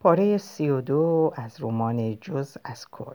[0.00, 3.14] پاره سی و دو از رمان جز از کل.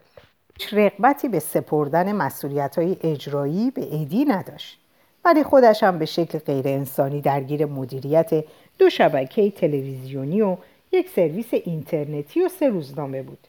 [0.72, 4.80] رقبتی به سپردن مسئولیت های اجرایی به ایدی نداشت.
[5.26, 8.46] ولی خودش هم به شکل غیر انسانی درگیر مدیریت
[8.78, 10.58] دو شبکه تلویزیونی و
[10.92, 13.48] یک سرویس اینترنتی و سه روزنامه بود.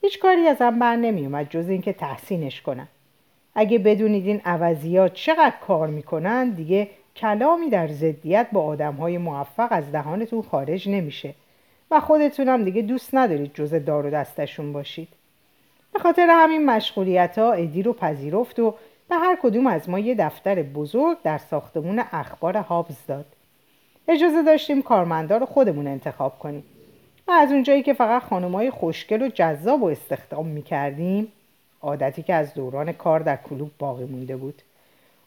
[0.00, 2.88] هیچ کاری ازم بر نمیومد جز اینکه تحسینش کنم
[3.54, 9.68] اگه بدونید این عوضیات چقدر کار می‌کنن دیگه کلامی در ضدیت با آدم های موفق
[9.70, 11.34] از دهانتون خارج نمیشه.
[11.92, 15.08] و خودتونم دیگه دوست ندارید جز دار و دستشون باشید.
[15.92, 18.74] به خاطر همین مشغولیت ها ادی رو پذیرفت و
[19.08, 23.26] به هر کدوم از ما یه دفتر بزرگ در ساختمون اخبار هابز داد.
[24.08, 26.64] اجازه داشتیم کارمندا رو خودمون انتخاب کنیم.
[27.28, 31.32] و از اونجایی که فقط خانمای خوشگل و جذاب و استخدام می‌کردیم
[31.82, 34.62] عادتی که از دوران کار در کلوب باقی مونده بود.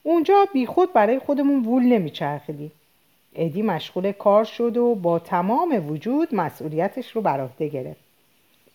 [0.03, 2.71] اونجا بیخود برای خودمون وول نمیچرخیدیم.
[3.35, 8.05] ادی مشغول کار شد و با تمام وجود مسئولیتش رو بر عهده گرفت.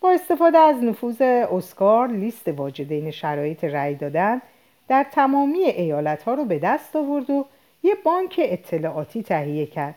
[0.00, 4.42] با استفاده از نفوذ اسکار لیست واجدین شرایط رأی دادن
[4.88, 7.46] در تمامی ایالت ها رو به دست آورد و
[7.82, 9.94] یه بانک اطلاعاتی تهیه کرد.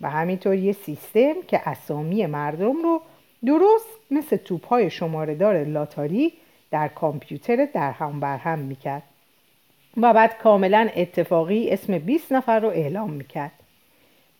[0.00, 3.00] و همینطور یه سیستم که اسامی مردم رو
[3.46, 6.32] درست مثل توپ های شماردار لاتاری
[6.70, 9.02] در کامپیوتر در هم بر هم می‌کرد.
[9.96, 13.52] و بعد کاملا اتفاقی اسم 20 نفر رو اعلام می‌کرد.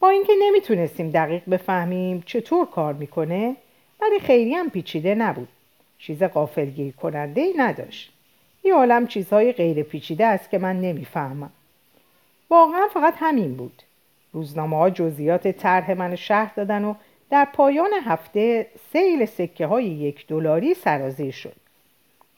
[0.04, 3.56] با اینکه نمی‌تونستیم دقیق بفهمیم چطور کار می‌کنه
[4.02, 5.48] ولی خیلی هم پیچیده نبود.
[5.98, 8.12] چیز قافلگیر کننده ای نداشت.
[8.64, 11.50] یه عالم چیزهای غیر پیچیده است که من نمی‌فهمم.
[12.50, 13.82] واقعا فقط همین بود.
[14.32, 16.94] روزنامه ها جزئیات طرح من شهر دادن و
[17.30, 21.56] در پایان هفته سیل سکه های یک دلاری سرازیر شد.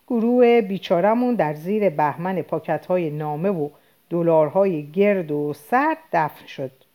[0.06, 3.68] گروه بیچارمون در زیر بهمن پاکت های نامه و
[4.10, 6.85] دلارهای گرد و سرد دفن شد.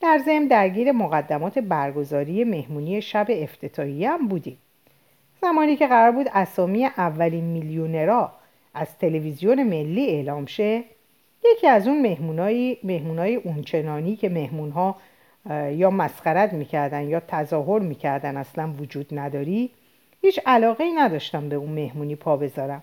[0.00, 4.58] در ضمن درگیر مقدمات برگزاری مهمونی شب افتتاحیه هم بودیم.
[5.42, 8.32] زمانی که قرار بود اسامی اولین میلیونرا
[8.74, 10.84] از تلویزیون ملی اعلام شه
[11.44, 14.96] یکی از اون مهمونای مهمونای اونچنانی که مهمونها
[15.70, 19.70] یا مسخرت می‌کردن یا تظاهر می‌کردن اصلا وجود نداری
[20.22, 22.82] هیچ علاقه ای نداشتم به اون مهمونی پا بذارم.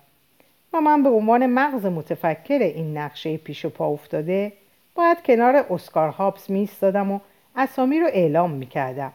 [0.74, 4.54] و من به عنوان مغز متفکر این نقشه پیش و پا افتاده
[4.96, 7.20] باید کنار اسکار هابس میستادم و
[7.56, 9.14] اسامی رو اعلام می‌کردم.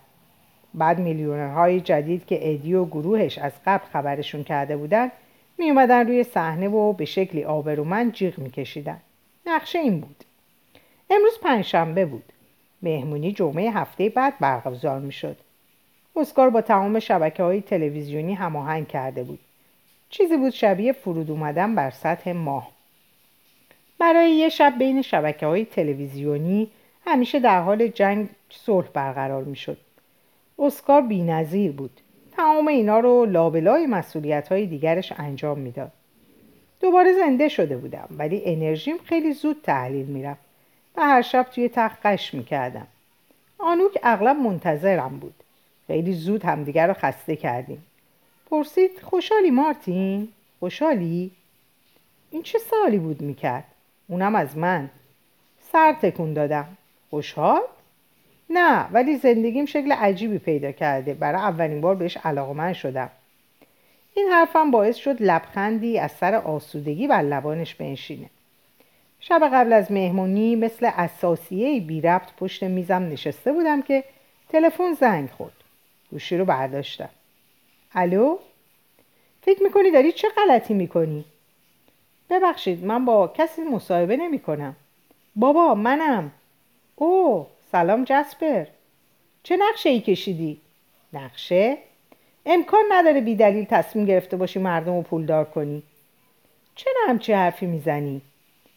[0.75, 5.11] بعد میلیونرهای جدید که ادی و گروهش از قبل خبرشون کرده بودن
[5.59, 9.01] می اومدن روی صحنه و به شکلی آبرومند جیغ میکشیدن.
[9.47, 10.25] نقشه این بود.
[11.11, 12.33] امروز پنجشنبه بود.
[12.83, 15.37] مهمونی جمعه هفته بعد برگزار می‌شد.
[16.17, 19.39] اسکار با تمام شبکه های تلویزیونی هماهنگ کرده بود.
[20.11, 22.80] چیزی بود شبیه فرود اومدن بر سطح ماه.
[24.01, 26.71] برای یه شب بین شبکه های تلویزیونی
[27.07, 29.79] همیشه در حال جنگ صلح برقرار می شد.
[30.59, 32.01] اسکار بی نظیر بود.
[32.37, 35.93] تمام اینا رو لابلای مسئولیت های دیگرش انجام می‌داد.
[36.81, 40.41] دوباره زنده شده بودم ولی انرژیم خیلی زود تحلیل می‌رفت
[40.97, 42.87] و هر شب توی تخت قش می‌کردم.
[43.59, 45.35] آنوک اغلب منتظرم بود.
[45.87, 47.85] خیلی زود همدیگر رو خسته کردیم.
[48.51, 50.29] پرسید خوشحالی مارتین؟
[50.61, 51.31] خوشحالی؟
[52.31, 53.65] این چه سالی بود می‌کرد؟
[54.11, 54.91] اونم از من.
[55.73, 56.77] سر تکون دادم.
[57.11, 57.61] خوشحال؟
[58.51, 61.15] نه ولی زندگیم شکل عجیبی پیدا کرده.
[61.15, 63.11] برای اولین بار بهش علاقمند شدم.
[64.15, 68.31] این حرفم باعث شد لبخندی از سر آسودگی بر لبانش بنشینه.
[69.21, 74.05] شب قبل از مهمونی مثل اساسیه بی ربط پشت میزم نشسته بودم که
[74.49, 75.53] تلفن زنگ خورد.
[76.11, 77.09] گوشی رو برداشتم.
[77.95, 78.39] الو؟
[79.43, 81.25] فکر می‌کنی داری چه غلطی می‌کنی؟
[82.31, 84.77] ببخشید من با کسی مصاحبه نمی کنم
[85.37, 86.33] بابا منم
[86.97, 88.67] او سلام جسپر
[89.43, 90.61] چه نقشه ای کشیدی؟
[91.13, 91.79] نقشه؟
[92.47, 95.83] امکان نداره بی دلیل تصمیم گرفته باشی مردم رو پولدار کنی
[96.75, 98.21] چرا همچی حرفی می‌زنی؟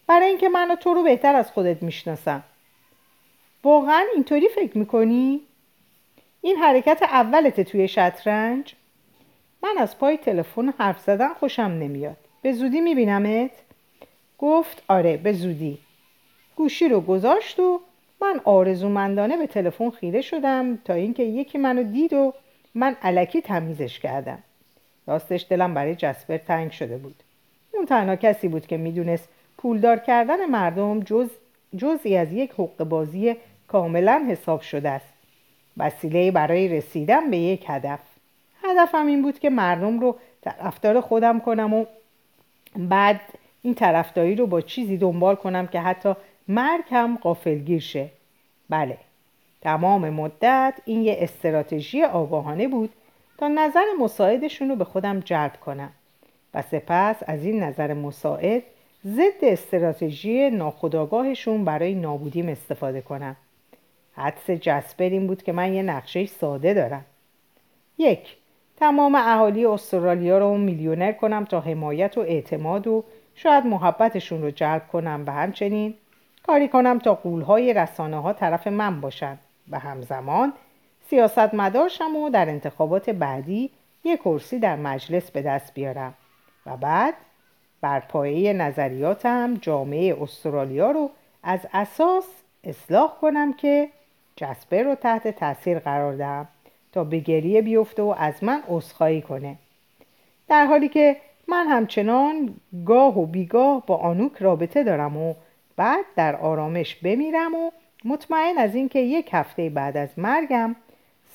[0.07, 2.43] برای اینکه من و تو رو بهتر از خودت می‌شناسم
[3.63, 5.41] واقعا اینطوری فکر می‌کنی؟
[6.41, 8.75] این حرکت اولت توی شطرنج؟
[9.63, 13.51] من از پای تلفن حرف زدن خوشم نمیاد به زودی میبینمت؟
[14.37, 15.77] گفت آره به زودی.
[16.55, 17.81] گوشی رو گذاشت و
[18.21, 22.33] من آرزومندانه به تلفن خیره شدم تا اینکه یکی منو دید و
[22.75, 24.39] من علکی تمیزش کردم.
[25.07, 27.15] راستش دلم برای جسپر تنگ شده بود.
[27.73, 31.29] اون تنها کسی بود که می‌دونست پولدار کردن مردم جز
[31.77, 33.35] جزئی از یک حق بازی
[33.67, 35.13] کاملا حساب شده است.
[35.77, 37.99] وسیله برای رسیدن به یک هدف.
[38.63, 41.85] هدفم این بود که مردم رو طرفدار خودم کنم و
[42.75, 43.21] بعد
[43.61, 46.13] این طرفداری رو با چیزی دنبال کنم که حتی
[46.47, 48.09] مرگ هم قافلگیر شه.
[48.69, 48.97] بله
[49.61, 52.89] تمام مدت این یه استراتژی آگاهانه بود
[53.37, 55.91] تا نظر مساعدشون رو به خودم جلب کنم
[56.53, 58.63] و سپس از این نظر مساعد
[59.05, 63.35] ضد استراتژی ناخودآگاهشون برای نابودیم استفاده کنم.
[64.13, 67.05] حدس جسپر این بود که من یه نقشه ساده دارم.
[67.97, 68.37] یک
[68.77, 73.03] تمام اهالی استرالیا رو میلیونر کنم تا حمایت و اعتماد و
[73.35, 75.93] شاید محبتشون رو جلب کنم و همچنین
[76.47, 79.37] کاری کنم تا قولهای رسانه ها طرف من باشن.
[79.71, 80.53] و همزمان
[81.09, 83.71] سیاست مدارشم و در انتخابات بعدی
[84.03, 86.13] یک کرسی در مجلس به دست بیارم.
[86.65, 87.13] و بعد
[87.81, 91.09] بر پایه نظریاتم جامعه استرالیا رو
[91.43, 92.25] از اساس
[92.63, 93.89] اصلاح کنم که
[94.35, 96.47] جسپر رو تحت تاثیر قرار دهم.
[96.93, 99.55] تا به گریه بیفته و از من عذرخواهی کنه.
[100.47, 101.17] در حالی که
[101.47, 102.55] من همچنان
[102.85, 105.33] گاه و بیگاه با آنوک رابطه دارم و
[105.75, 107.71] بعد در آرامش بمیرم و
[108.05, 110.75] مطمئن از اینکه یک هفته بعد از مرگم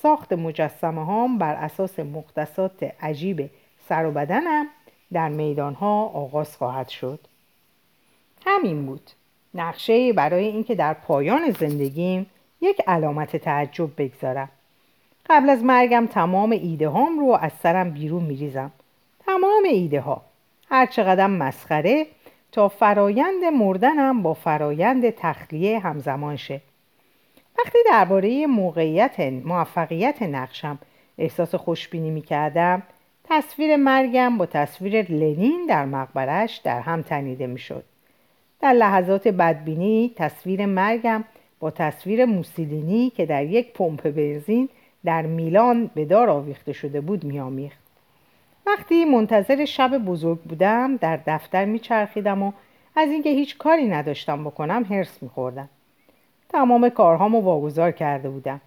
[0.01, 3.49] ساخت مجسمه هام بر اساس مختصات عجیب
[3.89, 4.67] سر و بدنم
[5.13, 7.19] در میدان ها آغاز خواهد شد.
[8.45, 9.11] همین بود.
[9.53, 12.25] نقشه برای اینکه در پایان زندگیم
[12.61, 14.49] یک علامت تعجب بگذارم.
[15.29, 18.71] قبل از مرگم تمام ایده هام رو از سرم بیرون میریزم.
[19.25, 20.21] تمام ایده ها
[20.69, 22.05] هر چقدر مسخره
[22.51, 26.61] تا فرایند مردنم با فرایند تخلیه همزمان شه.
[27.57, 30.79] وقتی درباره موقعیت موفقیت نقشم
[31.17, 32.83] احساس خوشبینی می‌کردم
[33.23, 37.83] تصویر مرگم با تصویر لنین در مقبرش در هم تنیده می‌شد.
[38.61, 41.23] در لحظات بدبینی تصویر مرگم
[41.59, 44.69] با تصویر موسیلینی که در یک پمپ بنزین
[45.05, 47.79] در میلان به دار آویخته شده بود میآمیخت.
[48.65, 52.51] وقتی منتظر شب بزرگ بودم در دفتر میچرخیدم و
[52.95, 55.69] از اینکه هیچ کاری نداشتم بکنم هرس میخوردم.
[56.49, 58.61] تمام کارهامو واگذار کرده بودم.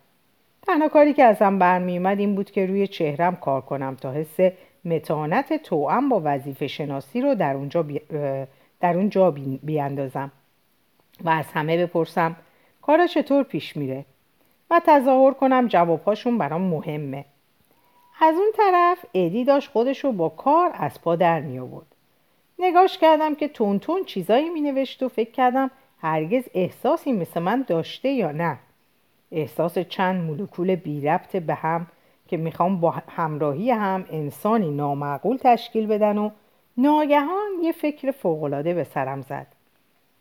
[0.67, 4.37] تنها کاری که ازم برمیومد این بود که روی چهرم کار کنم تا حس
[4.85, 8.01] متانت توأم با وظیفه شناسی رو در اونجا, بی...
[8.81, 9.31] در اونجا
[9.63, 10.33] بیاندازم.
[11.25, 12.37] و از همه بپرسم
[12.83, 14.05] کارا چطور پیش میره؟
[14.73, 17.25] و تظاهر کنم جوابهاشون برام مهمه.
[18.21, 21.87] از اون طرف ادی داشت خودشو با کار از پا در می آورد
[22.59, 25.71] نگاش کردم که تون تون چیزایی می نوشت و فکر کردم
[26.01, 28.59] هرگز احساسی مثل من داشته یا نه.
[29.33, 31.87] احساس چند مولکول بی ربط به هم
[32.29, 36.31] که می‌خوام با همراهی هم انسانی نامعقول تشکیل بدن و
[36.77, 39.47] ناگهان یه فکر فوقالعاده به سرم زد.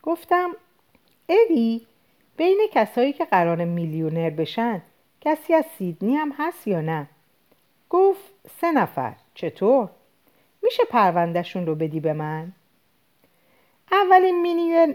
[0.03, 0.49] گفتم
[1.29, 1.81] ادی
[2.37, 4.81] بین کسایی که قرار میلیونر بشن
[5.21, 7.07] کسی از سیدنی هم هست یا نه؟
[7.89, 8.23] گفت
[8.61, 9.13] سه نفر.
[9.33, 9.89] چطور؟
[10.63, 12.51] میشه پروندهشون رو بدی به من؟
[13.91, 14.41] اولین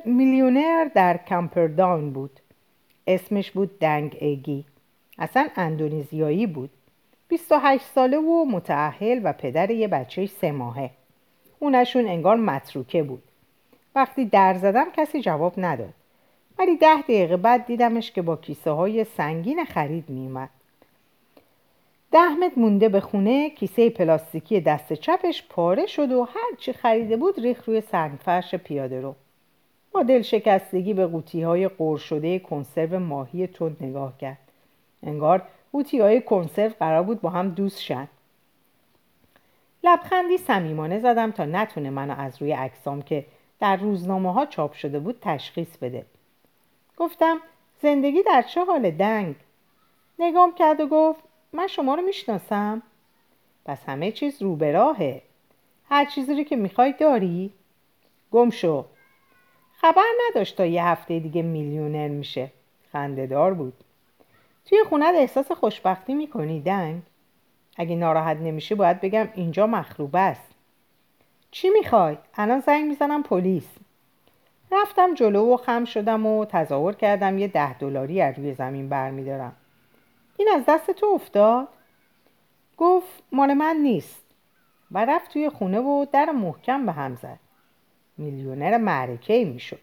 [0.04, 2.40] میلیونر در کمپردان بود.
[3.06, 4.64] اسمش بود دنگ ایگی.
[5.18, 6.70] اصلا اندونزیایی بود.
[7.28, 10.90] 28 ساله و متعهل و پدر یه بچه سه ماهه.
[11.58, 13.22] اونشون انگار متروکه بود.
[13.94, 15.94] وقتی در زدم کسی جواب نداد.
[16.58, 20.50] ولی ده دقیقه بعد دیدمش که با کیسه های سنگین خرید میومد
[22.12, 27.40] دهمت مونده به خونه کیسه پلاستیکی دست چپش پاره شد و هر چی خریده بود
[27.40, 29.14] ریخ روی سنگفرش پیاده رو.
[29.92, 34.38] با دل شکستگی به قوطی های قور شده کنسرو ماهی تند نگاه کرد.
[35.02, 35.42] انگار
[35.72, 38.08] قوطی های کنسرو قرار بود با هم دوست شن.
[39.84, 43.24] لبخندی صمیمانه زدم تا نتونه منو از روی عکسام که
[43.60, 46.04] در روزنامه ها چاپ شده بود تشخیص بده.
[46.96, 47.40] گفتم
[47.82, 49.34] زندگی در چه حال دنگ؟
[50.18, 51.20] نگام کرد و گفت
[51.52, 52.82] من شما رو می‌شناسم.
[53.64, 55.22] پس همه چیز رو به راهه.
[55.90, 57.52] هر چیزی رو که می‌خوای داری.
[58.32, 58.84] گم شو.
[59.76, 62.50] خبر نداشت تا یه هفته دیگه میلیونر میشه.
[62.92, 63.74] خندهدار بود.
[64.64, 67.02] توی خونت احساس خوشبختی می‌کنی دنگ؟
[67.76, 70.50] اگه ناراحت نمیشه باید بگم اینجا مخروبه است.
[71.50, 73.75] چی می‌خوای؟ الان زنگ می‌زنم پلیس.
[74.72, 79.56] رفتم جلو و خم شدم و تظاهر کردم یه ده دلاری از روی زمین برمیدارم.
[80.36, 81.68] این از دست تو افتاد؟
[82.76, 84.26] گفت مال من نیست.
[84.90, 87.38] و رفت توی خونه و در محکم به هم زد.
[88.18, 89.80] میلیونر معرکه ای می‌شد.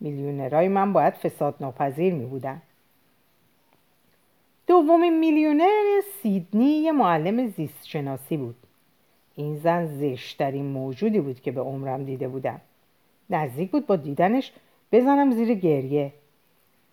[0.00, 2.62] میلیونرهای من باید فساد ناپذیر می بودن.
[4.66, 8.56] دومین میلیونر سیدنی یه معلم زیست شناسی بود.
[9.34, 12.60] این زن زشترین موجودی بود که به عمرم دیده بودم.
[13.30, 14.52] نزدیک بود با دیدنش
[14.92, 16.12] بزنم زیر گریه.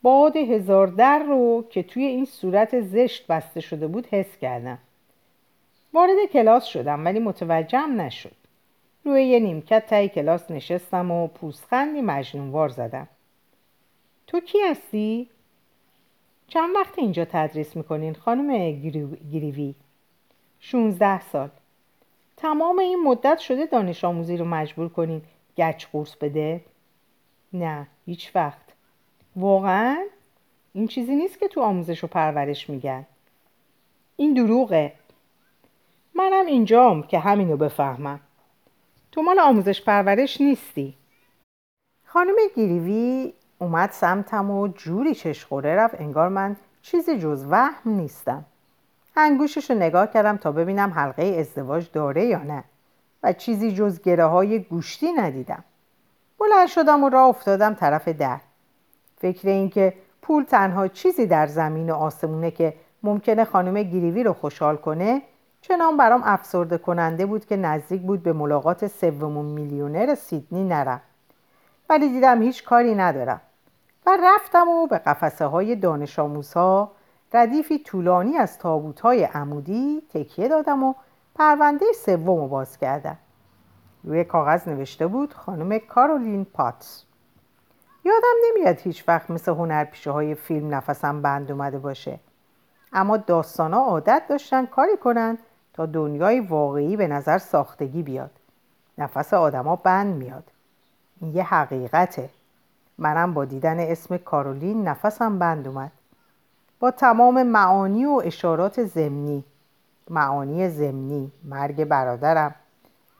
[0.02, 4.78] باد هزار در رو که توی این صورت زشت بسته شده بود حس کردم.
[5.94, 8.36] وارد کلاس شدم ولی متوجهم نشد.
[9.06, 13.08] روی یه نیمکت تای کلاس نشستم و پوزخندی مجنونوار زدم.
[14.28, 15.30] تو کی هستی؟
[16.48, 18.72] چند وقت اینجا تدریس می‌کنین خانم
[19.32, 19.76] گریوی؟
[20.60, 21.50] 16 سال.
[22.38, 25.22] تمام این مدت شده دانش آموزی رو مجبور کنین.
[25.62, 26.62] گچ قورس بده؟
[27.54, 28.66] نه هیچ وقت.
[29.36, 29.98] واقعا؟
[30.74, 33.06] این چیزی نیست که تو آموزش و پرورش میگن.
[34.16, 34.94] این دروغه.
[36.16, 38.20] منم اینجام که همینو بفهمم.
[39.12, 40.94] تو مال آموزش پرورش نیستی.
[42.06, 48.46] خانم گیریوی اومد سمتم و جوری چشخوره رفت انگار من چیزی جز وهم نیستم.
[49.16, 52.64] انگوشش رو نگاه کردم تا ببینم حلقه ازدواج داره یا نه.
[53.24, 55.64] و چیزی جز گره های گوشتی ندیدم.
[56.40, 58.40] بلند شدم و راه افتادم طرف در.
[59.18, 62.74] فکر اینکه پول تنها چیزی در زمین و آسمونه که
[63.04, 65.22] ممکنه خانم گیریوی رو خوشحال کنه
[65.62, 71.02] چنان برام افسرده کننده بود که نزدیک بود به ملاقات سومون میلیونر سیدنی نرم.
[71.90, 73.42] ولی دیدم هیچ کاری ندارم.
[74.06, 76.92] و رفتم و به قفسه های دانش آموزها
[77.34, 80.94] ردیفی طولانی از تابوت های عمودی تکیه دادم و
[81.42, 83.18] پرونده سوم رو باز کردم
[84.04, 87.04] روی کاغذ نوشته بود خانم کارولین پاتس.
[88.06, 92.20] یادم نمیاد هیچ وقت مثل هنرپیشه های فیلم نفسم بند اومده باشه.
[92.94, 95.38] اما داستان ها عادت داشتن کاری کنن
[95.74, 98.32] تا دنیای واقعی به نظر ساختگی بیاد.
[98.98, 100.52] نفس آدما بند میاد.
[101.22, 102.30] این یه حقیقته.
[102.98, 105.92] منم با دیدن اسم کارولین نفسم بند اومد.
[106.80, 109.44] با تمام معانی و اشارات زمینی
[110.12, 112.56] معانی زمینی مرگ برادرم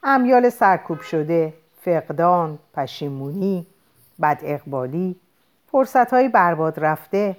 [0.04, 3.68] امیال سرکوب شده فقدان پشیمونی
[4.22, 5.16] بد اقبالی
[5.72, 7.38] فرصت های برباد رفته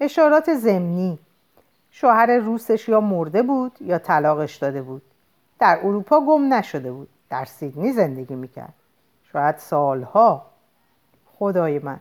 [0.00, 1.18] اشارات زمینی.
[1.90, 5.02] شوهر روسش یا مرده بود یا طلاقش داده بود.
[5.58, 7.08] در اروپا گم نشده بود.
[7.30, 8.74] در سیدنی زندگی می‌کرد.
[9.32, 10.46] شاید سالها.
[11.38, 12.00] خدای من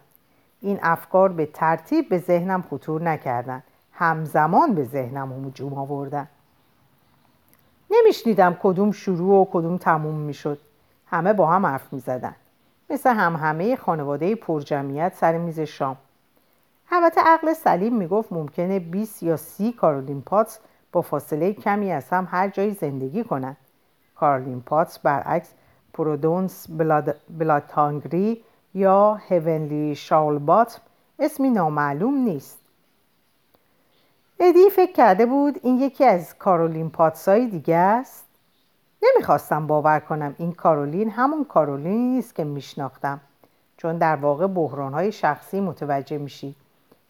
[0.62, 3.64] این افکار به ترتیب به ذهنم خطور نکردن.
[3.94, 6.28] همزمان به ذهنم هجوم آوردن.
[7.92, 10.60] نمیشنیدم کدوم شروع و کدوم تموم می‌شد.
[11.08, 12.36] همه با هم حرف می‌زدن.
[12.90, 15.98] مثل هم همه خانواده پرجمعیت سر میز شام.
[16.92, 20.60] البته عقل سلیم می‌گفت ممکنه 20 یا 30 کارولین پاتس
[20.92, 23.58] با فاصله کمی از هم هر جایی زندگی کنند
[24.16, 25.54] کارولین پاتس برعکس
[25.94, 26.68] پرودونس
[27.30, 28.44] بلاتانگری
[28.74, 30.82] یا هونلی شاولبات
[31.20, 32.61] اسمی نامعلوم نیست.
[34.44, 38.26] ادی فکر کرده بود این یکی از کارولین پاتسای دیگه است.
[39.04, 43.22] نمی‌خواستم باور کنم این کارولین همون کارولینی نیست که میشناختم.
[43.78, 46.56] چون در واقع بحرانهای شخصی متوجه میشی.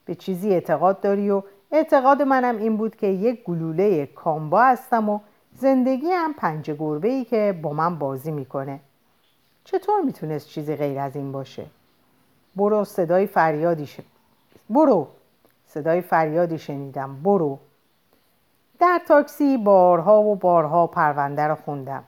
[0.05, 5.19] به چیزی اعتقاد داری و اعتقاد منم این بود که یک گلوله کامبا هستم و
[5.59, 8.79] زندگی هم پنج گربه ای که با من بازی می‌کنه.
[9.63, 11.65] چطور می‌تونست چیزی غیر از این باشه؟
[12.55, 14.03] برو صدای فریادی شد
[14.69, 15.07] برو!
[15.73, 17.23] صدای فریادی شنیدم.
[17.23, 17.59] برو.
[18.79, 22.03] در تاکسی بارها و بارها پرونده رو خوندم.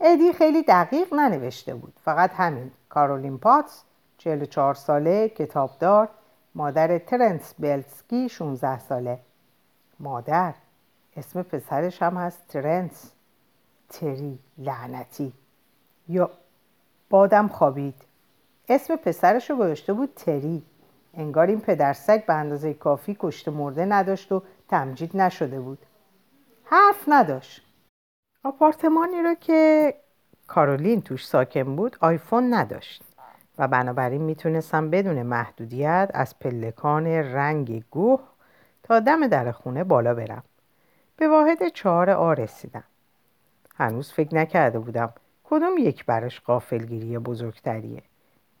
[0.00, 1.92] ادی خیلی دقیق ننوشته بود.
[2.04, 2.70] فقط همین.
[2.88, 3.82] کارولین پاتس
[4.18, 6.08] 44 ساله کتابدار
[6.54, 9.18] مادر ترنس بلسکی 16 ساله.
[10.00, 10.54] مادر.
[11.16, 13.12] اسم پسرش هم هست ترنس.
[13.88, 15.32] تری لعنتی.
[16.08, 16.30] یا
[17.10, 18.02] بادم خوابید.
[18.68, 20.62] اسم پسرش رو گذاشته بود تری.
[21.16, 25.78] انگار این پدرسگ به اندازه کافی کشته مرده نداشت و تمجید نشده بود.
[26.64, 27.64] حرف نداشت.
[28.44, 29.94] آپارتمانی رو که
[30.46, 33.02] کارولین توش ساکن بود آیفون نداشت.
[33.58, 38.20] و بنابراین می‌تونستم بدون محدودیت از پلکان رنگ گوه
[38.82, 40.42] تا دم در خونه بالا برم.
[41.16, 42.84] به واحد چهار آ رسیدم.
[43.76, 45.12] هنوز فکر نکرده بودم
[45.44, 48.02] کدوم یک براش قافلگیری بزرگتریه.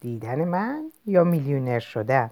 [0.00, 2.30] دیدن من یا میلیونر شده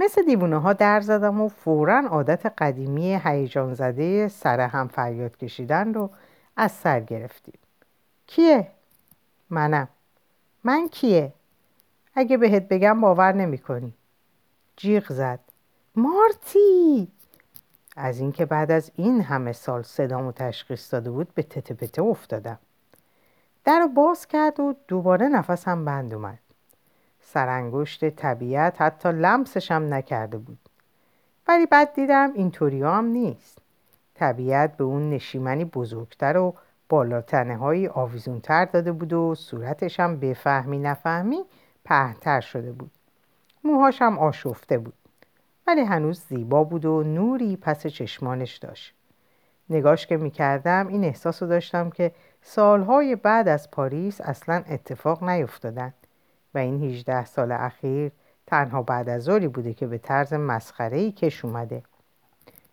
[0.00, 5.94] مثل دیوونه ها در زدم و فورا عادت قدیمی هیجان زده سر هم فریاد کشیدن
[5.94, 6.10] رو
[6.56, 7.58] از سر گرفتیم.
[8.26, 8.70] کیه؟
[9.50, 9.88] منم.
[10.64, 11.32] من کیه؟
[12.14, 13.92] اگه بهت بگم باور نمی کنی
[14.76, 15.40] جیغ زد.
[15.96, 17.08] مارتی!
[17.96, 22.58] از اینکه بعد از این همه سال صدامو تشخیص داده بود به تته پته افتادم.
[23.64, 26.38] در رو باز کرد و دوباره نفسم بند اومد.
[27.32, 30.58] سرانگشت طبیعت حتی لمسشم نکرده بود.
[31.48, 33.58] ولی بعد دیدم اینطوری هم نیست.
[34.14, 36.54] طبیعت به اون نشیمنی بزرگتر و
[36.88, 41.44] بالاتنه های آویزونتر داده بود و صورتش هم بفهمی نفهمی
[41.84, 42.90] پهتر شده بود.
[43.64, 44.94] موهاشم آشفته بود.
[45.66, 48.94] ولی هنوز زیبا بود و نوری پس چشمانش داشت.
[49.70, 55.92] نگاش که می‌کردم این احساس رو داشتم که سالهای بعد از پاریس اصلا اتفاق نیفتادن.
[56.54, 58.12] و این 18 سال اخیر
[58.46, 61.82] تنها بعد از ظهری بوده که به طرز مسخره‌ای کش اومده.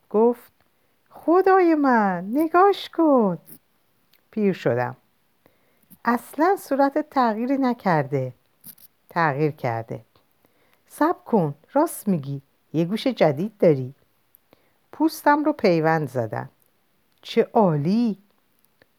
[0.09, 0.51] گفت
[1.09, 3.37] خدای من نگاش کن.
[4.31, 4.95] پیر شدم.
[6.05, 8.33] اصلا صورت تغییری نکرده.
[9.09, 10.05] تغییر کرده.
[10.87, 12.41] سب کن راست میگی
[12.73, 13.93] یه گوش جدید داری.
[14.91, 16.49] پوستم رو پیوند زدن
[17.21, 18.17] چه عالی!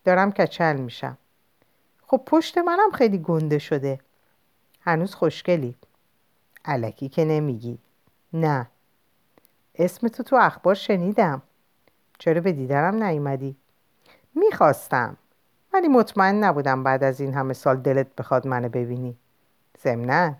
[0.04, 1.18] دارم کچل میشم.
[2.06, 4.00] خب پشت منم خیلی گنده شده.
[4.88, 5.74] هنوز خوشگلی.
[6.64, 7.78] علکی که نمیگی.
[8.32, 8.66] نه.
[9.74, 11.42] اسم تو تو اخبار شنیدم.
[12.18, 13.56] چرا به دیدرم نیومدی؟
[14.34, 15.16] می‌خواستم.
[15.72, 19.16] ولی مطمئن نبودم بعد از این همه سال دلت بخواد منو ببینی.
[19.82, 20.34] ضمنا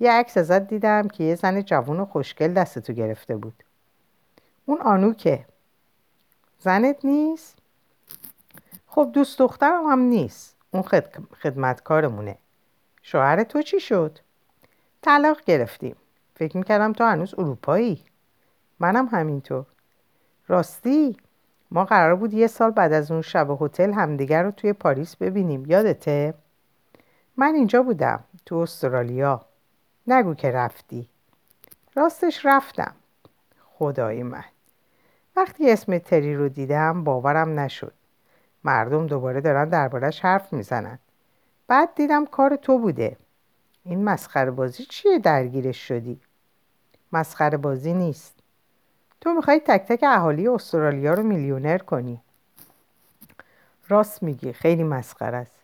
[0.00, 3.62] یه عکس ازت دیدم که یه زن جوون و خوشگل دستتو گرفته بود.
[4.66, 5.44] اون آنوکه.
[6.58, 7.58] زنت نیست؟
[8.86, 10.56] خب دوست دخترم هم نیست.
[10.70, 10.82] اون
[11.42, 12.38] خدمتکارمونه.
[13.06, 14.18] شوهر تو چی شد؟
[15.02, 15.96] طلاق گرفتیم.
[16.34, 18.04] فکر می‌کردم تو هنوز اروپایی.
[18.80, 19.66] منم همینطور.
[20.48, 21.16] راستی
[21.70, 25.64] ما قرار بود یه سال بعد از اون شب هتل همدیگر رو توی پاریس ببینیم.
[25.66, 26.34] یادته؟
[27.36, 29.40] من اینجا بودم تو استرالیا.
[30.06, 31.08] نگو که رفتی.
[31.94, 32.94] راستش رفتم.
[33.78, 34.44] خدای من.
[35.36, 37.92] وقتی اسم تری رو دیدم باورم نشد.
[38.64, 40.98] مردم دوباره دارن دربارش حرف می‌زنن.
[41.66, 43.16] بعد دیدم کار تو بوده.
[43.84, 46.20] این مسخره بازی چیه درگیرش شدی؟
[47.12, 48.34] مسخره بازی نیست.
[49.20, 52.20] تو می‌خوای تک تک اهالی استرالیا رو میلیونر کنی.
[53.88, 55.60] راست میگی خیلی مسخره است.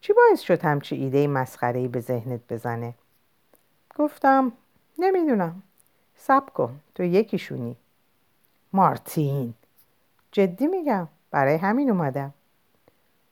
[0.00, 2.94] چی باعث شد همچی ایده مسخره ای به ذهنت بزنه؟
[3.96, 4.52] گفتم
[4.98, 5.62] نمی‌دونم.
[6.16, 7.76] سب کن تو یکیشونی.
[8.72, 9.54] مارتین.
[10.32, 12.34] جدی میگم برای همین اومدم.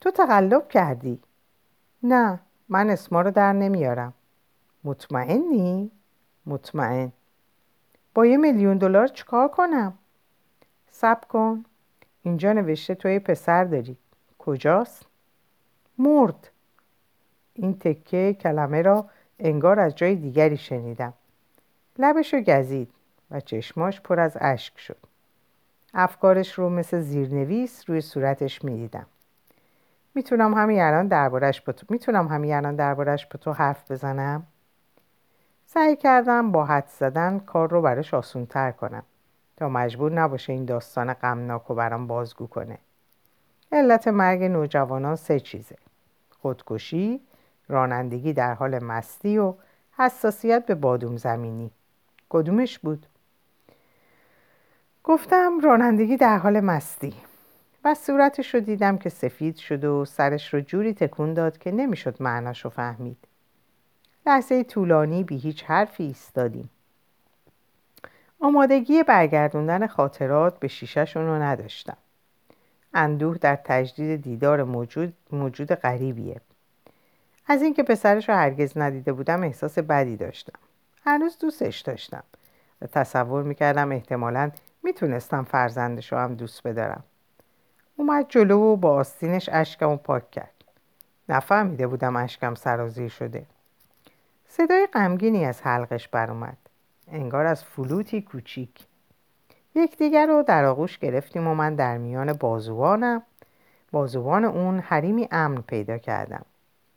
[0.00, 1.20] تو تقلب کردی.
[2.02, 4.14] نه من اسما رو در نمیارم.
[4.84, 5.90] مطمئنی؟
[6.46, 7.12] مطمئن.
[8.14, 9.98] با یه میلیون دلار چیکار کنم؟
[10.90, 11.64] سب کن.
[12.22, 13.96] اینجا نوشته تو یه پسر داری.
[14.38, 15.06] کجاست؟
[15.98, 16.50] مرد.
[17.54, 21.14] این تکه کلمه را انگار از جای دیگری شنیدم.
[21.98, 22.92] لبشو گزید
[23.30, 24.98] و چشماش پر از اشک شد.
[25.94, 29.06] افکارش رو مثل زیرنویس روی صورتش می‌دیدم.
[30.14, 34.46] می‌تونم همین الان دربارش با تو می‌تونم همین الان دربارش با تو حرف بزنم؟
[35.66, 39.02] سعی کردم با حد زدن کار رو براش آسون تر کنم
[39.56, 42.78] تا مجبور نباشه این داستان غمناک و برام بازگو کنه.
[43.72, 45.76] علت مرگ نوجوانان سه چیزه
[46.42, 47.20] خودکشی
[47.68, 49.54] رانندگی در حال مستی و
[49.98, 51.70] حساسیت به بادوم زمینی.
[52.28, 53.06] کدومش بود؟
[55.04, 57.14] گفتم رانندگی در حال مستی.
[57.84, 62.22] و صورتش رو دیدم که سفید شد و سرش رو جوری تکون داد که نمی‌شد
[62.22, 63.16] معناش رو فهمید.
[64.26, 66.70] لحظه طولانی بی هیچ حرفی ایستادیم.
[68.40, 71.96] آمادگی برگردوندن خاطرات به شیشهشون رو نداشتم.
[72.94, 76.40] اندوه در تجدید دیدار موجود, موجود غریبیه.
[77.46, 80.58] از اینکه پسرش رو هرگز ندیده بودم احساس بدی داشتم.
[81.04, 82.22] هنوز دوستش داشتم
[82.82, 84.50] و تصور می‌کردم احتمالا
[84.82, 87.04] می‌تونستم فرزندش رو هم دوست بدارم.
[88.02, 90.64] اومد جلو و با آستینش اشکم پاک کرد.
[91.28, 93.46] نفهمیده بودم اشکم سرازیر شده.
[94.48, 96.56] صدای غمگینی از حلقش برآمد
[97.08, 98.86] انگار از فلوتی کوچیک.
[99.74, 103.22] یکدیگر رو در آغوش گرفتیم و من در میان بازوانم.
[103.90, 106.44] بازوان اون حریمی امن پیدا کردم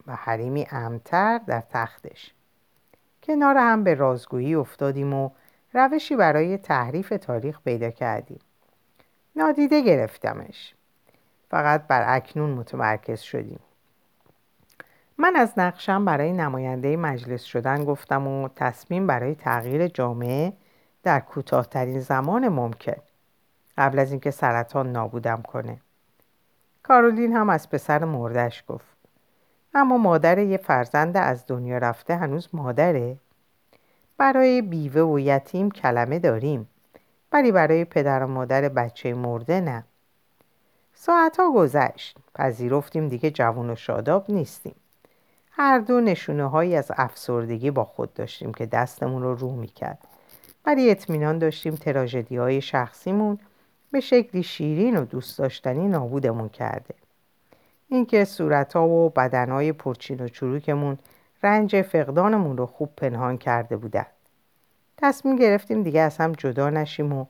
[0.08, 2.34] و حریمی امتر در تختش.
[3.24, 5.30] کنار هم به رازگویی افتادیم و
[5.74, 8.39] روشی برای تحریف تاریخ پیدا کردیم.
[9.36, 10.76] نادیده گرفتمش.
[11.56, 13.60] فقط بر اکنون متمرکز شدیم.
[15.18, 20.54] من از نقشم برای نماینده مجلس شدن گفتم و تصمیم برای تغییر جامعه
[21.04, 22.96] در کوتاهترین زمان ممکن.
[23.78, 25.78] قبل از اینکه سرطان نابودم کنه.
[26.84, 28.98] کارولین هم از پسر مردش گفت.
[29.74, 33.18] اما مادر یه فرزند از دنیا رفته هنوز مادره.
[34.18, 36.70] برای بیوه و یتیم کلمه داریم.
[37.32, 39.84] ولی برای پدر و مادر بچه مرده نه.
[40.96, 42.18] ساعتها گذشت.
[42.36, 44.76] پذیرفتیم دیگه جوان و شاداب نیستیم.
[45.52, 49.98] هر دو نشونه هایی از افسردگی با خود داشتیم که دستمون رو رو می‌کرد.
[50.66, 53.40] ولی اطمینان داشتیم تراژدی های شخصیمون
[53.92, 56.96] به شکلی شیرین و دوست داشتنی نابودمون کرده.
[57.90, 60.98] اینکه صورتها و بدنهای پرچین و چروکمون
[61.44, 64.06] رنج فقدانمون رو خوب پنهان کرده بودن.
[64.98, 67.26] تصمیم گرفتیم دیگه از هم جدا نشیم و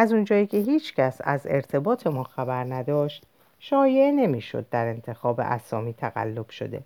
[0.00, 3.26] از اونجایی که هیچ کس از ارتباطمون خبر نداشت
[3.58, 6.82] شایعه نمی‌شد در انتخاب اسامی تقلب شده.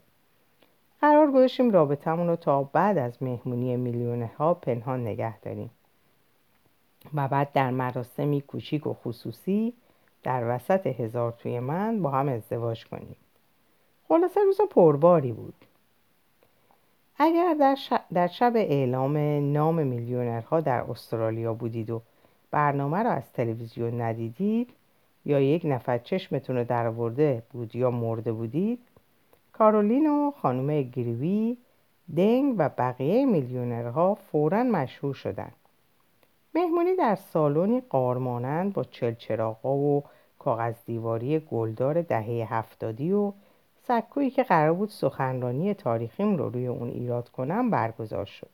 [1.01, 5.71] قرار گذاشتیم رابطمون رو تا بعد از مهمونی میلیونه ها پنهان نگه داریم.
[7.15, 9.73] و بعد در مراسمی کوچیک و خصوصی
[10.23, 13.17] در وسط هزار توی من با هم ازدواج کنیم.
[14.09, 15.55] خلاصه روز پرباری بود.
[17.19, 17.79] اگر در,
[18.13, 19.17] در شب اعلام
[19.53, 22.03] نام میلیونرها در استرالیا بودید و
[22.55, 24.71] برنامه را از تلویزیون ندیدید
[25.25, 28.79] یا یک نفر چشمتون رو درآورده بود یا مرده بودید؟
[29.53, 31.57] کارولین و خانم گریوی
[32.17, 35.55] دنگ و بقیه میلیونرها فورا مشهور شدند.
[36.55, 40.05] مهمونی در سالنی قارمانند با چلچراغا و
[40.39, 43.33] کاغذ دیواری گلدار دهه هفتادی و
[43.89, 48.54] سکویی که قرار بود سخنرانی تاریخیم رو روی اون ایراد کنم برگزار شد.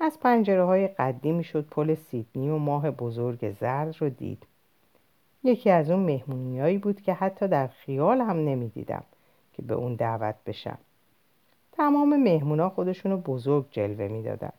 [0.00, 4.46] از پنجره های قدی می‌شد پل سیدنی و ماه بزرگ زرد رو دید.
[5.44, 9.04] یکی از اون مهمونیایی بود که حتی در خیال هم نمی‌دیدم
[9.52, 10.78] که به اون دعوت بشم.
[11.72, 14.52] تمام مهمونا خودشونو بزرگ جلوه می‌دادن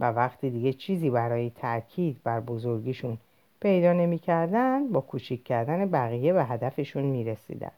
[0.00, 3.18] و وقتی دیگه چیزی برای تاکید بر بزرگیشون
[3.60, 7.72] پیدا نمی‌کردن با کوچیک کردن بقیه به هدفشون می‌رسیدن.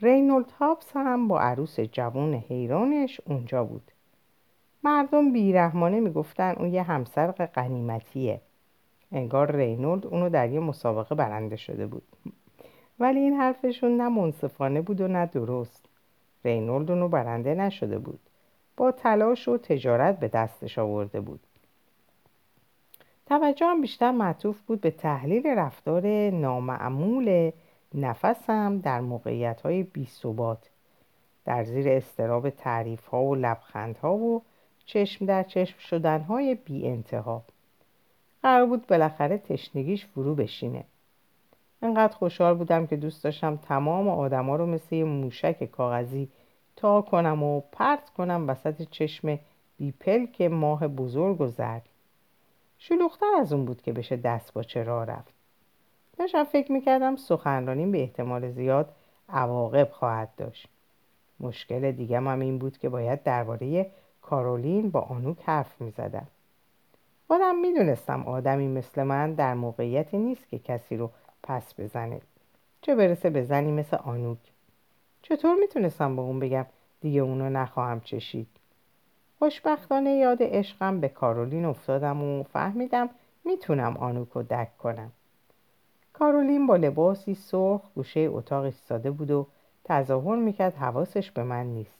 [0.00, 3.90] رینولد هابس هم با عروس جوان حیرانش اونجا بود.
[4.84, 8.40] مردم بیرحمانه می‌گفتن اون یه همسر قنیمتیه
[9.12, 12.02] انگار رینولد اونو در یه مسابقه برنده شده بود.
[13.00, 15.86] ولی این حرفشون نه منصفانه بود و نه درست.
[16.44, 18.20] رینولد اونو برنده نشده بود.
[18.76, 21.40] با تلاش و تجارت به دستش آورده بود.
[23.26, 27.50] توجه هم بیشتر معطوف بود به تحلیل رفتار نامعمول
[27.94, 30.08] نفسم در موقعیت های بی
[31.44, 34.42] در زیر استراب تعریف ها و لبخند ها و
[34.92, 37.42] چشم در چشم شدن های بی انتها.
[38.42, 40.84] قرار بود بالاخره تشنگیش فرو بشینه.
[41.82, 46.28] انقدر خوشحال بودم که دوست داشتم تمام آدما رو مثل یه موشک کاغذی
[46.76, 49.38] تا کنم و پرت کنم وسط چشم
[49.78, 51.88] بیپلک ماه بزرگ و زرد.
[52.78, 55.34] شلوختر از اون بود که بشه دست با چرا رفت.
[56.18, 58.92] داشتم فکر می‌کردم سخنرانیم به احتمال زیاد
[59.28, 60.68] عواقب خواهد داشت.
[61.40, 63.90] مشکل دیگه هم این بود که باید درباره
[64.22, 66.26] کارولین با آنوک حرف می‌زدم
[67.26, 71.10] خودم می‌دونستم آدمی مثل من در موقعیتی نیست که کسی رو
[71.42, 72.20] پس بزنه.
[72.82, 74.38] چه برسه به زنی مثل آنوک.
[75.22, 76.66] چطور می‌تونستم به اون بگم
[77.00, 78.48] دیگه اونو نخواهم چشید؟
[79.38, 83.10] خوشبختانه یاد عشقم به کارولین افتادم و فهمیدم
[83.44, 85.12] می‌تونم آنوک رو دک کنم.
[86.12, 89.46] کارولین با لباسی سرخ گوشه اتاق ایستاده بود و
[89.84, 91.99] تظاهر می‌کرد حواسش به من نیست.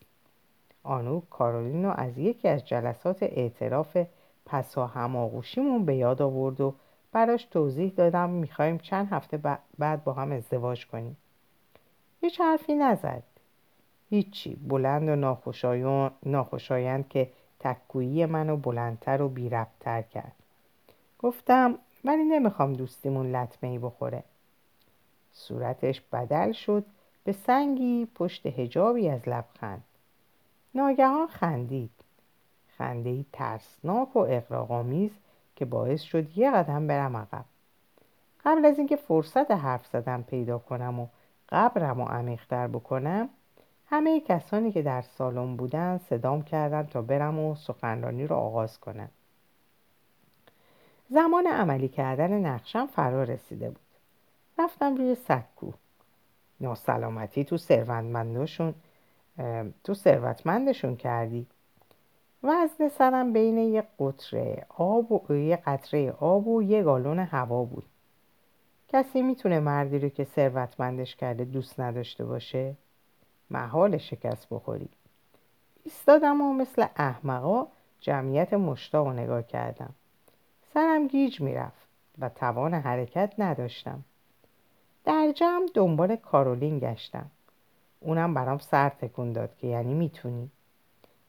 [0.82, 3.96] آنوک کارولین رو از یکی از جلسات اعتراف
[4.46, 6.74] پسا هماغوشیمون به یاد آورد و
[7.12, 9.36] براش توضیح دادم می‌خوایم چند هفته
[9.78, 11.16] بعد با هم ازدواج کنیم.
[12.20, 13.22] هیچ حرفی نزد.
[14.10, 14.56] هیچی.
[14.56, 20.32] بلند و ناخوشایند که تکگویی منو بلندتر و بیربتر کرد.
[21.18, 24.22] گفتم ولی نمی‌خوام دوستیمون لطمه ای بخوره.
[25.32, 26.84] صورتش بدل شد.
[27.24, 29.84] به سنگی پشت هجابی از لبخند.
[30.74, 31.90] ناگهان خندید.
[32.78, 35.10] خنده ترسناک و اقراغامیز
[35.56, 37.44] که باعث شد یه قدم برم عقب.
[38.44, 41.06] قبل از اینکه فرصت حرف زدن پیدا کنم و
[41.48, 43.28] قبرم و عمیقتر بکنم
[43.86, 49.08] همه کسانی که در سالن بودن صدام کردن تا برم و سخنرانی رو آغاز کنم.
[51.08, 53.80] زمان عملی کردن نقشم فرا رسیده بود.
[54.58, 55.72] رفتم روی سکو.
[56.60, 58.74] ناسلامتی تو ثروتمندشون
[59.84, 61.46] تو ثروتمندشون کردی.
[62.42, 67.84] وزن سرم بین یک قطره آب و یک قطره آب و یک گالون هوا بود.
[68.88, 72.74] کسی می‌تونه مردی رو که ثروتمندش کرده دوست نداشته باشه؟
[73.50, 74.88] محال شکست بخوری.
[75.84, 77.66] ایستادم و مثل احمقا
[78.00, 79.94] جمعیت مشتاق و نگاه کردم.
[80.74, 84.04] سرم گیج می‌رفت و توان حرکت نداشتم.
[85.04, 87.30] در جمع دنبال کارولین گشتم.
[88.00, 90.50] اونم برام سر تکون داد که یعنی می‌تونی.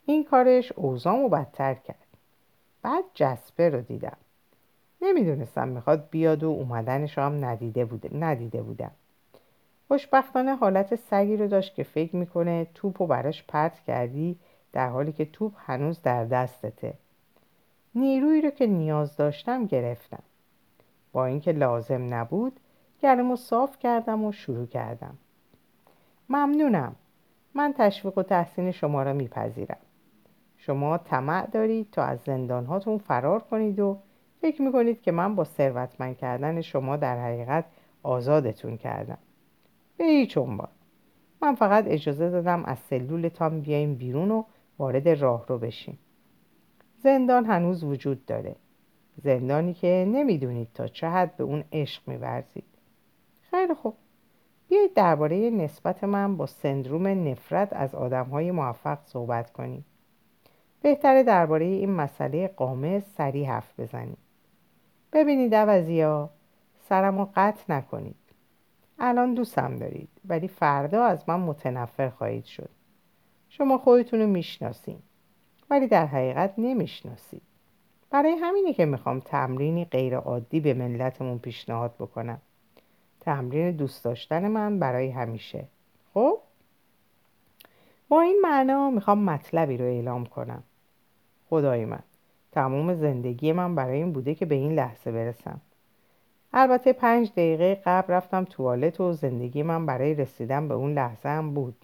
[0.06, 2.08] این کارش اوزامو بدتر کرد.
[2.82, 4.18] بعد جسپه رو دیدم.
[5.02, 8.18] نمی‌دونستم می‌خواد بیاد و اومدنش هم ندیده, بوده.
[8.18, 8.92] ندیده بودم.
[9.88, 14.38] خوشبختانه حالت سگی رو داشت که فکر می‌کنه توپ و براش پرت کردی
[14.74, 16.94] در حالی که توپ هنوز در دستته.
[17.96, 20.24] نیرویی رو که نیاز داشتم گرفتم.
[21.12, 22.60] با اینکه لازم نبود
[23.00, 25.18] گرم و صاف کردم و شروع کردم.
[26.32, 26.96] ممنونم.
[27.54, 29.78] من تشویق و تحسین شما را میپذیرم.
[30.58, 33.98] شما طمع دارید تا از زندان هاتون فرار کنید و
[34.42, 37.66] فکر می‌کنید که من با ثروتمند کردن شما در حقیقت
[38.04, 39.18] آزادتون کردم.
[39.98, 40.68] به هیچ عنوان.
[41.42, 44.44] من فقط اجازه دادم از سلولتان بیایم بیرون و
[44.80, 46.00] وارد راه رو بشیم.
[46.98, 48.56] زندان هنوز وجود داره.
[49.24, 52.66] زندانی که نمی‌دونید تا چه حد به اون عشق میورزید.
[53.42, 53.96] خیلی خوب.
[54.72, 59.86] بیایید درباره نسبت من با سندروم نفرت از آدمهای موفق صحبت کنیم.
[60.82, 64.18] بهتره درباره این مسئله قامه سریع حرف بزنیم.
[65.14, 66.28] ببینید عوضی
[66.90, 68.16] سرم رو قطع نکنید.
[69.00, 72.70] الان دوستم دارید ولی فردا از من متنفر خواهید شد.
[73.50, 75.04] شما خودتون رو می‌شناسید
[75.70, 77.42] ولی در حقیقت نمی‌شناسید.
[78.10, 82.42] برای همینه که می‌خوام تمرینی غیر عادی به ملتمون پیشنهاد بکنم.
[83.22, 85.66] تمرین دوست داشتن من برای همیشه.
[86.14, 86.40] خب؟
[88.10, 90.64] با این معنا می‌خوام مطلبی رو اعلام کنم.
[91.50, 92.04] خدای من
[92.52, 95.62] تمام زندگی من برای این بوده که به این لحظه برسم.
[96.54, 101.54] البته پنج دقیقه قبل رفتم توالت و زندگی من برای رسیدن به اون لحظه هم
[101.54, 101.76] بود.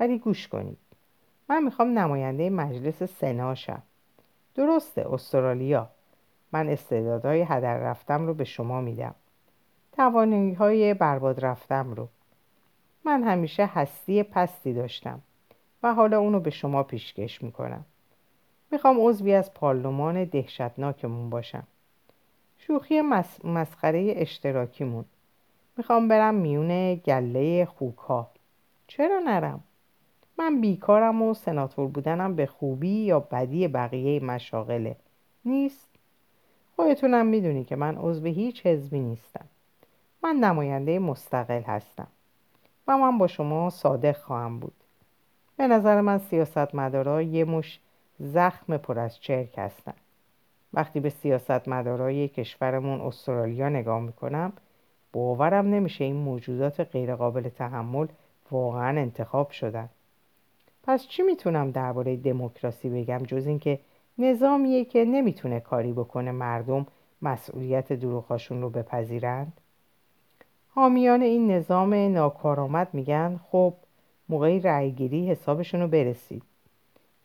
[0.00, 0.78] ولی گوش کنید.
[1.48, 3.82] من می‌خوام نماینده مجلس سنا شم.
[4.54, 5.88] درسته استرالیا.
[6.52, 9.14] من استعدادهای هدر رفتم رو به شما میدم.
[9.96, 12.08] توانایی های برباد رفتم رو.
[13.04, 15.20] من همیشه هستی پستی داشتم
[15.82, 17.84] و حالا اونو به شما پیشکش می‌کنم.
[18.70, 21.62] می‌خوام عضوی از پارلمان دهشتناکمون باشم.
[22.58, 23.44] شوخی مس...
[23.44, 25.04] مسخره اشتراکیمون.
[25.76, 28.26] می‌خوام برم میون گله خوک
[28.86, 29.60] چرا نرم؟
[30.38, 34.96] من بیکارم و سناتور بودنم به خوبی یا بدی بقیه مشاغله.
[35.44, 35.88] نیست؟
[36.76, 39.44] خودتونم می‌دونی که من عضو هیچ حزبی نیستم.
[40.24, 42.06] من نماینده مستقل هستم
[42.88, 44.74] و من با شما صادق خواهم بود.
[45.56, 47.80] به نظر من سیاستمدارا یه مش
[48.18, 49.92] زخم پر از چرک هستن.
[50.74, 54.52] وقتی به سیاستمدارای کشورمون استرالیا نگاه می‌کنم
[55.12, 58.06] باورم نمیشه این موجودات غیرقابل تحمل
[58.50, 59.88] واقعا انتخاب شدن.
[60.82, 63.80] پس چی می‌تونم درباره دموکراسی بگم جز اینکه
[64.18, 66.86] نظامیه که نمی‌تونه کاری بکنه مردم
[67.22, 69.60] مسئولیت دروغاشون رو بپذیرند؟
[70.74, 73.74] حامیان این نظام ناکارآمد میگن خب
[74.28, 76.42] موقعی رأیگیری حسابشون رو برسید.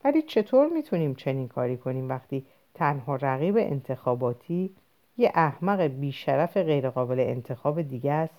[0.04, 4.76] ولی چطور می‌تونیم چنین کاری کنیم وقتی تنها رقیب انتخاباتی
[5.18, 8.34] یه احمق بیشرف غیرقابل انتخاب دیگه است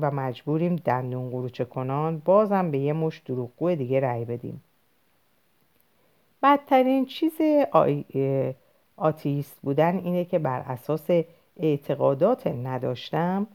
[0.00, 4.62] و مجبوریم دندون قروچه کنان بازم به یه مش دروغگو دیگه رأی بدیم.
[6.42, 7.32] بدترین چیز
[8.96, 11.10] آتیست بودن اینه که بر اساس
[11.56, 13.46] اعتقادات نداشتم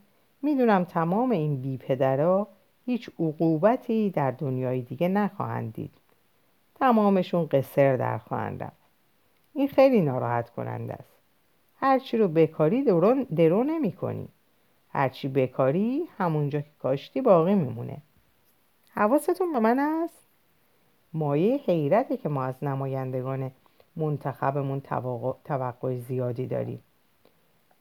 [0.44, 2.48] می‌دونم تمام این بیپدرها
[2.86, 5.92] هیچ عقوبتی در دنیای دیگه نخواهند دید.
[6.76, 8.72] تمامشون قصر در خواهند
[9.54, 11.14] این خیلی ناراحت کننده است.
[11.80, 14.28] هرچی رو بکاری درو, درو نمی کنی
[14.90, 17.98] هرچی بکاری همونجا که کاشتی باقی میمونه.
[18.94, 20.24] حواستون به من است؟
[21.14, 23.52] مایه حیرته که ما از نمایندگان
[23.96, 24.82] منتخبمون
[25.46, 26.84] توقع زیادی داریم.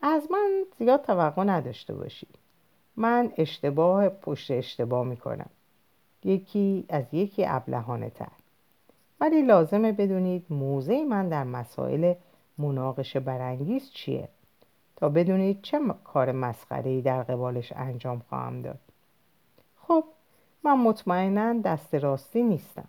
[0.03, 2.42] از من زیاد توقع نداشته باشید
[2.97, 5.51] من اشتباه پشت اشتباه می‌کنم.
[6.25, 8.29] یکی از یکی ابلهانه تر.
[9.21, 12.15] ولی لازمه بدونید موضع من در مسائل
[12.59, 14.29] مناقشه برانگیز چیه.
[14.97, 18.79] تا بدونید چه کار مسخره‌ای در قبالش انجام خواهم داد.
[19.77, 20.05] خب
[20.65, 22.89] من مطمئنا دست راستی نیستم.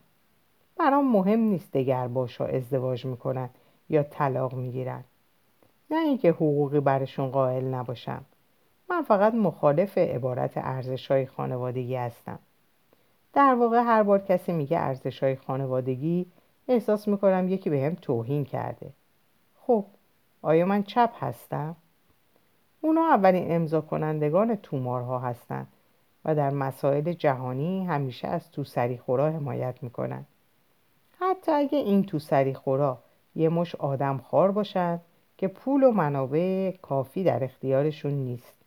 [0.78, 3.50] برام مهم نیست دگر باشا ازدواج می‌کنن
[3.90, 5.04] یا طلاق می‌گیرن.
[5.92, 8.26] نه اینکه حقوقی برشون قائل نباشم.
[8.94, 12.40] من فقط مخالف عبارت ارزش های خانوادگی هستم.
[13.34, 16.26] در واقع هر بار کسی میگه ارزش های خانوادگی
[16.68, 18.90] احساس می‌کنم یکی به هم توهین کرده.
[19.62, 19.86] خب
[20.42, 21.76] آیا من چپ هستم؟
[22.82, 25.68] اونا اولین امضا کنندگان تومارها هستند
[26.26, 30.26] و در مسائل جهانی همیشه از تو سری خورا حمایت می‌کنن.
[31.20, 32.98] حتی اگه این تو سری خورا
[33.36, 35.00] یه مش آدم خار باشن
[35.38, 38.63] که پول و منابع کافی در اختیارشون نیست.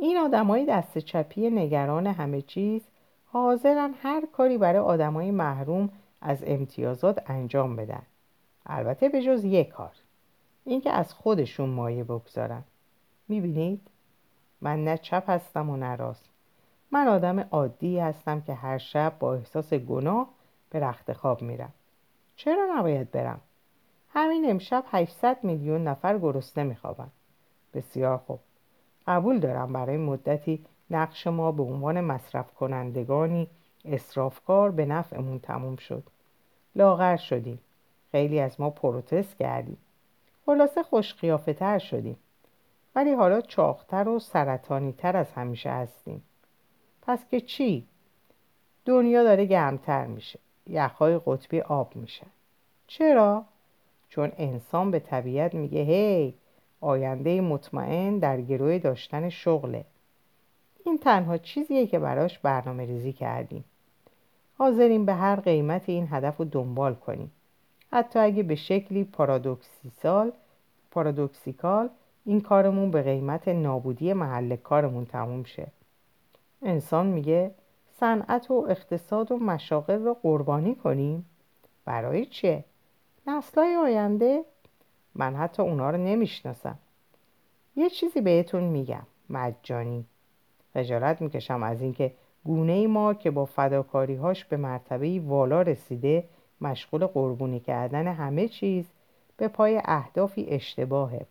[0.00, 2.82] این آدمای دست چپی نگران همه چیز
[3.26, 8.02] حاضرن هر کاری برای آدمای محروم از امتیازات انجام بدن.
[8.66, 9.92] البته به جز یک کار.
[10.64, 12.62] اینکه از خودشون مایه بگذارن.
[13.28, 13.80] می‌بینید؟
[14.60, 16.24] من نه چپ هستم و نه راست.
[16.90, 20.28] من آدم عادی هستم که هر شب با احساس گناه
[20.70, 21.72] به رخت خواب میرم.
[22.36, 23.40] چرا نباید برم؟
[24.14, 27.08] همین امشب 800 میلیون نفر گرسنه میخوابن.
[27.74, 28.40] بسیار خوب.
[29.10, 33.48] قبول دارم برای مدتی نقش ما به عنوان مصرف کنندگانی
[33.84, 36.02] اصرافکار به نفعمون تموم شد.
[36.76, 37.60] لاغر شدیم.
[38.12, 39.78] خیلی از ما پروتست کردیم.
[40.46, 41.12] خلاصه خوش
[41.58, 42.16] تر شدیم.
[42.94, 46.22] ولی حالا چاختر و سرطانی تر از همیشه هستیم.
[47.02, 47.86] پس که چی؟
[48.84, 50.38] دنیا داره گرمتر میشه.
[50.66, 52.26] یخهای قطبی آب میشه
[52.86, 53.44] چرا؟
[54.08, 56.34] چون انسان به طبیعت میگه هی
[56.80, 59.84] آینده مطمئن در گروه داشتن شغله
[60.84, 63.64] این تنها چیزیه که براش برنامه ریزی کردیم
[64.58, 67.30] حاضرین به هر قیمت این هدف رو دنبال کنیم
[67.92, 70.32] حتی اگه به شکلی پارادوکسیکال
[70.90, 71.88] پارادوکسیکال
[72.24, 75.66] این کارمون به قیمت نابودی محل کارمون تموم شه
[76.62, 77.54] انسان میگه
[78.00, 81.26] صنعت و اقتصاد و مشاغل رو قربانی کنیم
[81.84, 82.64] برای چه؟
[83.26, 84.44] نسلهای آینده؟
[85.14, 86.78] من حتی اونا رو نمی‌شناسم.
[87.76, 90.04] یه چیزی بهتون میگم مجانی.
[90.74, 92.12] خجالت می‌کشم از اینکه
[92.44, 96.24] گونه ما که با فداکاریهاش به مرتبه والا رسیده
[96.60, 98.84] مشغول قربونی کردن همه چیز
[99.36, 101.26] به پای اهدافی اشتباهه.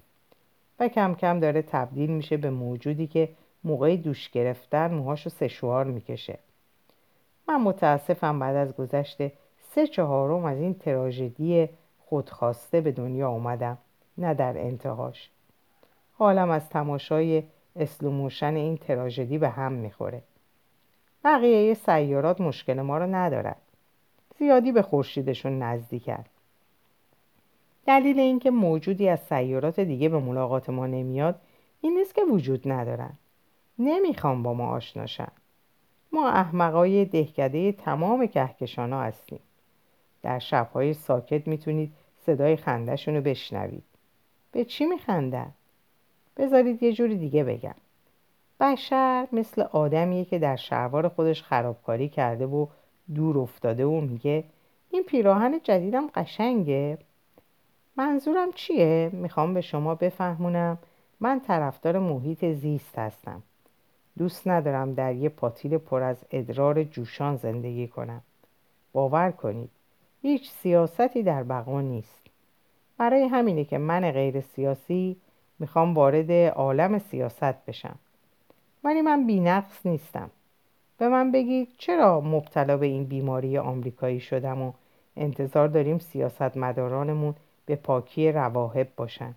[0.79, 3.29] و کم کم داره تبدیل میشه به موجودی که
[3.63, 6.39] موقع دوش گرفتن موهاشو سشوار می‌کشه.
[7.47, 9.17] من متاسفم بعد از گذشت
[9.75, 11.69] سه چهارم از این تراژدی
[12.09, 13.77] خودخواسته به دنیا اومدم
[14.17, 15.29] نه در انتهاش
[16.17, 17.43] حالم از تماشای
[17.75, 20.21] slow motion این تراژدی به هم می‌خوره.
[21.23, 23.61] بقیه سیارات مشکل ما رو ندارد
[24.39, 26.25] زیادی به خورشیدشون نزدیکن
[27.85, 31.41] دلیل اینکه موجودی از سیارات دیگه به ملاقات ما نمیاد
[31.81, 33.13] این نیست که وجود ندارن.
[33.79, 35.31] نمی‌خوام با ما آشناشن
[36.11, 39.39] ما احمقای دهکده تمام کهکشان ها هستیم.
[40.21, 41.93] در شبهای ساکت می‌تونید
[42.29, 43.83] صدای خندهشون رو بشنوید.
[44.51, 45.51] به چی میخندن؟
[46.37, 47.75] بذارید یه جوری دیگه بگم.
[48.59, 52.67] بشر مثل آدمیه که در شهوار خودش خرابکاری کرده و
[53.15, 54.43] دور افتاده و میگه
[54.89, 56.97] این پیراهن جدیدم قشنگه.
[57.97, 60.77] منظورم چیه؟ می‌خوام به شما بفهمونم.
[61.19, 63.43] من طرفدار محیط زیست هستم.
[64.17, 68.21] دوست ندارم در یه پاتیل پر از ادرار جوشان زندگی کنم.
[68.93, 69.69] باور کنید
[70.21, 72.18] هیچ سیاستی در بقا نیست.
[72.99, 75.15] برای همینه که من غیر سیاسی
[75.59, 77.95] می‌خوام وارد عالم سیاست بشم.
[78.83, 80.29] ولی من بینقص نیستم.
[80.97, 84.71] به من بگید چرا مبتلا به این بیماری آمریکایی شدم و
[85.17, 87.35] انتظار داریم سیاست مدارانمون
[87.65, 89.35] به پاکی رواهب باشن؟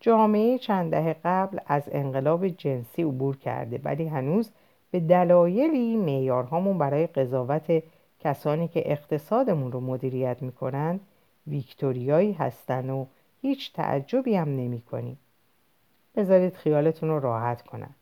[0.00, 4.50] جامعه چند دهه قبل از انقلاب جنسی عبور کرده ولی هنوز
[4.90, 7.82] به دلایلی معیارهامون برای قضاوت
[8.20, 11.00] کسانی که اقتصادمون رو مدیریت می‌کنن
[11.48, 13.06] ویکتوریایی هستن و
[13.42, 15.18] هیچ تعجبی هم نمی کنیم.
[16.16, 17.94] بذارید خیالتون رو راحت کنم.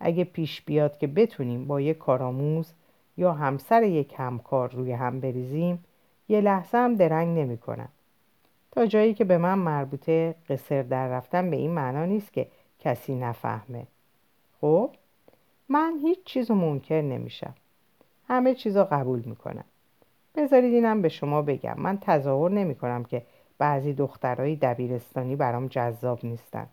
[0.00, 2.72] اگه پیش بیاد که بتونیم با یک کارآموز
[3.16, 5.84] یا همسر یک همکار روی هم بریزیم
[6.28, 7.88] یه لحظه هم درنگ نمی کنم.
[8.72, 12.46] تا جایی که به من مربوطه قصر در رفتن به این معنا نیست که
[12.78, 13.86] کسی نفهمه
[14.60, 14.90] خب
[15.68, 17.54] من هیچ چیز منکر نمیشم
[18.28, 19.64] همه چیز رو قبول می‌کنم
[20.34, 21.74] بذارید اینم به شما بگم.
[21.76, 23.22] من تظاهر نمی کنم که
[23.58, 26.66] بعضی دخترهای دبیرستانی برام جذاب نیستن.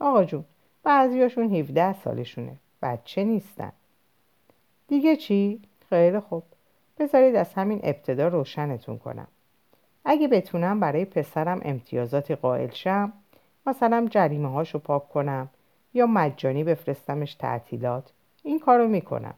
[0.00, 0.44] آقا جون
[0.82, 2.56] بعضیاشون 17 سالشونه.
[2.82, 3.72] بچه نیستن.
[4.88, 6.42] دیگه چی؟ خیلی خوب.
[6.98, 9.28] بذارید از همین ابتدا روشنتون کنم.
[10.04, 13.12] اگه بتونم برای پسرم امتیازاتی قائل شم
[13.66, 15.48] مثلا جریمه هاشو پاک کنم
[15.94, 19.34] یا مجانی بفرستمش تعطیلات این کارو می‌کنم.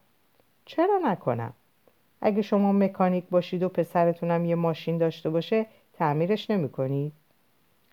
[0.65, 1.53] چرا نکنم؟
[2.27, 7.13] اگه شما مکانیک باشید و پسرتونم یه ماشین داشته باشه تعمیرش نمی‌کنید.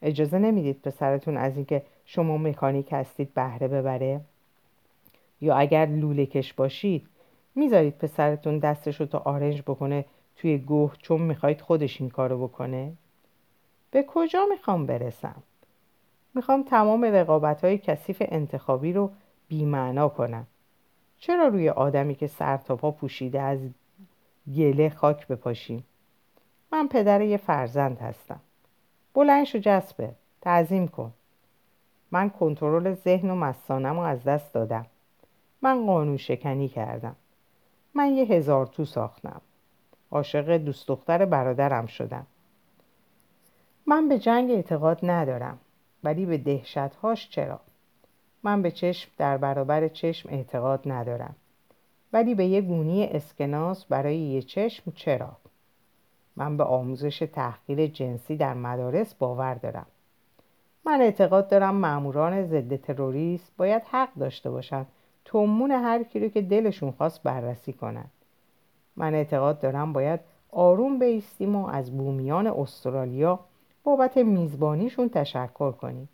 [0.02, 4.22] اجازه نمی‌دید پسرتون از اینکه شما مکانیک هستید بهره ببره.
[5.42, 7.08] یا اگر لوله کش باشید
[7.56, 12.94] می‌ذارید پسرتون دستش رو تا آرنج بکنه توی گوه چون می‌خواید خودش این کارو بکنه.
[13.92, 15.44] به کجا می‌خوام برسم؟
[16.36, 19.12] می‌خوام تمام رقابت های کثیف انتخابی رو
[19.48, 20.48] بیمعنا کنم.
[21.20, 23.60] چرا روی آدمی که سر تا پا پوشیده از
[24.48, 25.84] گله خاک بپاشیم
[26.72, 28.40] من پدر یه فرزند هستم.
[29.14, 31.14] بلند شو جسبه تعظیم کن.
[32.12, 34.86] من کنترل ذهن و مستانم رو از دست دادم.
[35.62, 37.16] من قانون شکنی کردم.
[37.94, 39.42] من یه هزار تو ساختم.
[40.12, 42.28] عاشق دوست دختر برادرم شدم.
[43.86, 45.60] من به جنگ اعتقاد ندارم.
[46.04, 47.60] ولی به دهشتهاش چرا؟
[48.44, 51.36] من به چشم در برابر چشم اعتقاد ندارم.
[52.14, 55.38] ولی به یه گونی اسکناس برای یه چشم چرا؟
[56.36, 59.86] من به آموزش تحقیر جنسی در مدارس باور دارم.
[60.86, 64.88] من اعتقاد دارم ماموران ضد تروریست باید حق داشته باشند.
[65.26, 68.12] تومون هر کی رو که دلشون خواست بررسی کنند.
[68.96, 70.20] من اعتقاد دارم باید
[70.52, 73.40] آروم بیستیم و از بومیان استرالیا
[73.84, 76.10] بابت میزبانیشون تشکر کنیم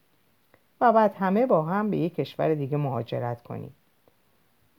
[0.81, 3.73] و بعد همه با هم به یک کشور دیگه مهاجرت کنیم.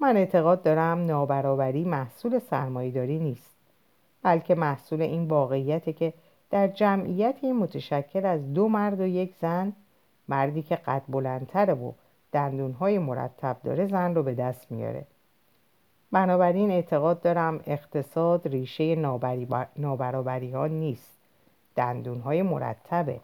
[0.01, 3.57] من اعتقاد دارم نابرابری محصول سرمایهداری نیست
[4.23, 6.13] بلکه محصول این واقعیته که
[6.51, 9.73] در جمعیتی متشکل از دو مرد و یک زن
[10.29, 11.93] مردی که قد بلندتره و
[12.33, 15.07] دندونهای مرتب داره زن رو به دست میاره.
[16.13, 18.95] بنابراین اعتقاد دارم اقتصاد ریشه
[19.77, 21.19] نابرابری ها نیست
[21.77, 23.21] دندونهای مرتبه.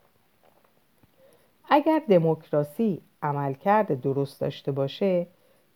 [1.69, 5.27] اگر دموکراسی عملکرد درست داشته باشه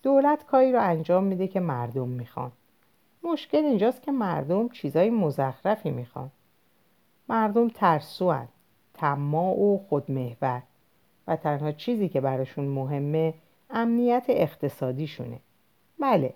[0.03, 2.53] دولت کاری رو انجام میده که مردم می‌خوان.
[3.22, 6.30] مشکل اینجاست که مردم چیزای مزخرفی می‌خوان.
[7.28, 8.49] مردم ترسوان
[8.94, 10.62] طماع و خودمحور
[11.26, 13.34] و تنها چیزی که براشون مهمه
[13.70, 15.38] امنیت اقتصادیشونه.
[16.01, 16.34] بله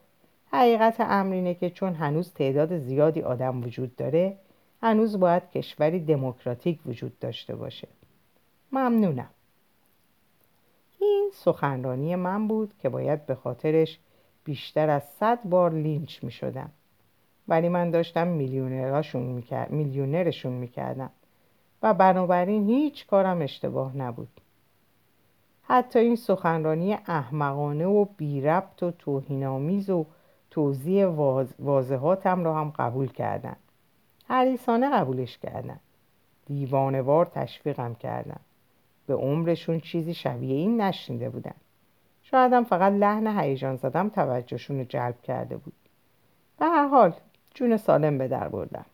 [0.52, 4.36] حقیقت امر اینه که چون هنوز تعداد زیادی آدم وجود داره
[4.82, 7.88] هنوز باید کشوری دموکراتیک وجود داشته باشه.
[8.72, 9.30] ممنونم.
[11.02, 13.98] این سخنرانی من بود که باید به خاطرش
[14.44, 16.70] بیشتر از صد بار لینچ می شدم
[17.48, 21.10] ولی من داشتم میلیونرشون می‌کرد میلیونرشون می‌کردم.
[21.82, 24.40] و بنابراین هیچ کارم اشتباه نبود.
[25.62, 30.06] حتی این سخنرانی احمقانه و بی ربط و توهینآمیز و
[30.50, 31.06] توضیح
[31.58, 33.56] واضحاتم را هم قبول کردن.
[34.28, 35.80] حریصانه قبولش کردن.
[36.46, 38.40] دیوانوار تشویقم کردن.
[39.12, 41.54] به عمرشون چیزی شبیه این نشنیده بودن.
[42.22, 45.72] شایدم فقط لحن هیجان زدم توجهشون رو جلب کرده بود.
[46.58, 47.14] به هر حال
[47.54, 48.84] جون سالم به در بردم.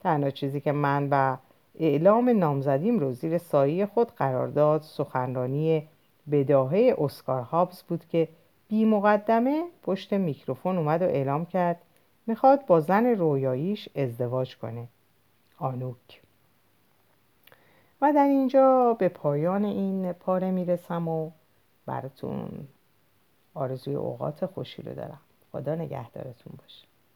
[0.00, 1.36] تنها چیزی که من و
[1.74, 5.88] اعلام نامزدیم رو زیر سایه خود قرار داد سخنرانی
[6.30, 8.28] بداهه اسکار هابز بود که
[8.68, 11.82] بی مقدمه پشت میکروفون اومد و اعلام کرد
[12.26, 14.88] می‌خواد با زن رویاییش ازدواج کنه.
[15.58, 16.27] آنوک.
[18.02, 21.30] و در اینجا به پایان این پاره می‌رسم و
[21.86, 22.68] براتون
[23.54, 25.20] آرزوی اوقات خوشی رو دارم.
[25.52, 26.87] خدا نگهدارتون باشه.